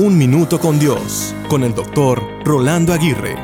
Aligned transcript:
Un 0.00 0.16
Minuto 0.16 0.60
con 0.60 0.78
Dios, 0.78 1.34
con 1.48 1.64
el 1.64 1.74
doctor 1.74 2.22
Rolando 2.44 2.92
Aguirre. 2.92 3.34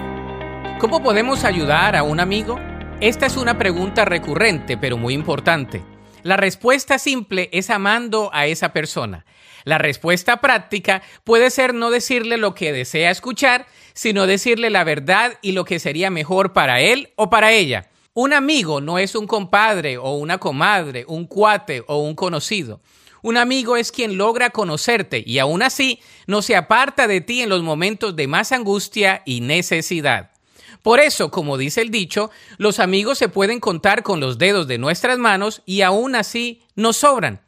¿Cómo 0.79 1.03
podemos 1.03 1.43
ayudar 1.43 1.97
a 1.97 2.05
un 2.05 2.21
amigo? 2.21 2.61
Esta 3.01 3.27
es 3.27 3.37
una 3.37 3.59
pregunta 3.59 4.05
recurrente, 4.05 4.77
pero 4.77 4.97
muy 4.97 5.15
importante. 5.15 5.83
La 6.23 6.37
respuesta 6.37 7.01
simple 7.01 7.51
es 7.53 7.71
amando 7.71 8.31
a 8.33 8.47
esa 8.47 8.73
persona. 8.73 9.27
La 9.65 9.79
respuesta 9.79 10.41
práctica 10.41 11.03
puede 11.25 11.51
ser 11.51 11.75
no 11.75 11.91
decirle 11.91 12.37
lo 12.37 12.55
que 12.55 12.73
desea 12.73 13.11
escuchar, 13.11 13.67
sino 13.93 14.29
decirle 14.29 14.71
la 14.71 14.85
verdad 14.85 15.33
y 15.43 15.51
lo 15.51 15.65
que 15.65 15.81
sería 15.81 16.09
mejor 16.09 16.53
para 16.53 16.81
él 16.81 17.11
o 17.17 17.31
para 17.31 17.51
ella. 17.51 17.91
Un 18.13 18.33
amigo 18.33 18.81
no 18.81 19.01
es 19.01 19.17
un 19.17 19.27
compadre 19.27 19.99
o 19.99 20.13
una 20.13 20.39
comadre, 20.39 21.05
un 21.09 21.27
cuate 21.27 21.83
o 21.89 21.99
un 21.99 22.15
conocido. 22.15 22.81
Un 23.25 23.39
amigo 23.39 23.79
es 23.79 23.91
quien 23.91 24.19
logra 24.19 24.51
conocerte 24.51 25.25
y 25.27 25.39
aún 25.39 25.63
así 25.63 25.99
no 26.27 26.43
se 26.43 26.57
aparta 26.57 27.07
de 27.07 27.23
ti 27.23 27.41
en 27.41 27.49
los 27.49 27.63
momentos 27.63 28.15
de 28.17 28.27
más 28.27 28.53
angustia 28.53 29.23
y 29.25 29.41
necesidad. 29.41 30.33
Por 30.83 31.01
eso, 31.01 31.31
como 31.31 31.57
dice 31.57 31.81
el 31.81 31.91
dicho, 31.91 32.31
los 32.59 32.81
amigos 32.81 33.17
se 33.17 33.31
pueden 33.31 33.61
contar 33.61 34.03
con 34.03 34.21
los 34.21 34.37
dedos 34.37 34.67
de 34.67 34.77
nuestras 34.77 35.19
manos 35.19 35.63
y 35.65 35.81
aún 35.81 36.17
así 36.17 36.61
nos 36.75 36.99
sobran. 36.99 37.41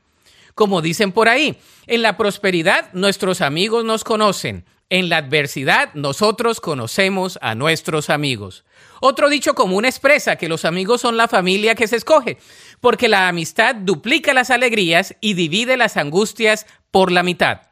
Como 0.55 0.81
dicen 0.81 1.13
por 1.13 1.29
ahí, 1.29 1.59
en 1.87 2.01
la 2.01 2.17
prosperidad 2.17 2.91
nuestros 2.95 3.43
amigos 3.43 3.85
nos 3.85 4.03
conocen, 4.03 4.65
en 4.89 5.09
la 5.09 5.19
adversidad 5.19 5.93
nosotros 5.95 6.61
conocemos 6.61 7.39
a 7.43 7.55
nuestros 7.55 8.09
amigos. 8.11 8.65
Otro 9.01 9.29
dicho 9.29 9.55
común 9.55 9.85
expresa 9.85 10.37
que 10.37 10.49
los 10.49 10.65
amigos 10.65 11.01
son 11.01 11.17
la 11.17 11.29
familia 11.29 11.75
que 11.75 11.89
se 11.89 11.97
escoge, 11.97 12.39
porque 12.81 13.09
la 13.09 13.29
amistad 13.29 13.75
duplica 13.75 14.33
las 14.33 14.51
alegrías 14.51 15.17
y 15.21 15.35
divide 15.35 15.77
las 15.77 15.97
angustias 15.97 16.67
por 16.91 17.11
la 17.11 17.23
mitad. 17.23 17.63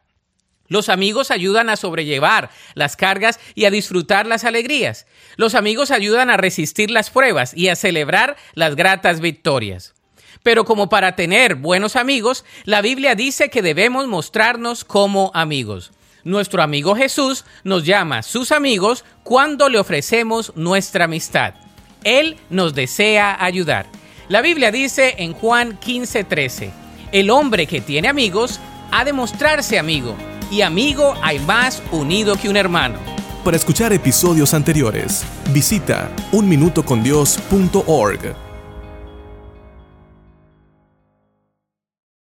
Los 0.67 0.89
amigos 0.89 1.31
ayudan 1.31 1.69
a 1.69 1.77
sobrellevar 1.77 2.51
las 2.75 2.97
cargas 2.97 3.39
y 3.55 3.67
a 3.67 3.71
disfrutar 3.71 4.27
las 4.27 4.45
alegrías. 4.45 5.07
Los 5.37 5.55
amigos 5.55 5.91
ayudan 5.91 6.31
a 6.31 6.37
resistir 6.37 6.91
las 6.91 7.11
pruebas 7.11 7.55
y 7.55 7.69
a 7.69 7.77
celebrar 7.77 8.37
las 8.55 8.75
gratas 8.75 9.21
victorias. 9.21 9.95
Pero 10.43 10.65
como 10.65 10.89
para 10.89 11.17
tener 11.17 11.55
buenos 11.55 11.97
amigos, 11.97 12.45
la 12.65 12.83
Biblia 12.83 13.15
dice 13.15 13.51
que 13.51 13.63
debemos 13.63 14.09
mostrarnos 14.09 14.85
como 14.85 15.31
amigos. 15.35 15.93
Nuestro 16.25 16.63
amigo 16.63 16.97
Jesús 16.97 17.45
nos 17.65 17.85
llama 17.85 18.23
sus 18.23 18.51
amigos 18.51 19.05
cuando 19.23 19.69
le 19.69 19.79
ofrecemos 19.79 20.55
nuestra 20.57 21.05
amistad. 21.05 21.53
Él 22.03 22.39
nos 22.49 22.75
desea 22.75 23.45
ayudar. 23.45 23.87
La 24.29 24.41
Biblia 24.41 24.73
dice 24.73 25.17
en 25.19 25.35
Juan 25.35 25.79
15:13, 25.79 26.71
el 27.13 27.29
hombre 27.31 27.67
que 27.67 27.83
tiene 27.83 28.09
amigos 28.09 28.59
ha 28.91 29.05
de 29.05 29.13
mostrarse 29.13 29.79
amigo 29.79 30.17
y 30.51 30.63
amigo 30.63 31.15
hay 31.23 31.39
más 31.41 31.83
unido 31.93 32.37
que 32.37 32.49
un 32.49 32.57
hermano. 32.57 32.99
Para 33.45 33.59
escuchar 33.59 33.93
episodios 33.93 34.55
anteriores, 34.55 35.27
visita 35.53 36.11
unminutocondios.org. 36.33 38.44